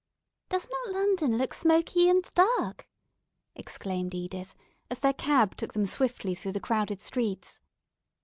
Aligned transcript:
"Does 0.49 0.67
not 0.67 0.95
London 0.95 1.37
look 1.37 1.53
smoky 1.53 2.09
and 2.09 2.23
dark?" 2.33 2.87
exclaimed 3.55 4.15
Edith, 4.15 4.55
as 4.89 4.97
their 4.97 5.13
cab 5.13 5.55
took 5.55 5.73
them 5.73 5.85
swiftly 5.85 6.33
through 6.33 6.53
the 6.53 6.59
crowded 6.59 7.03
streets. 7.03 7.59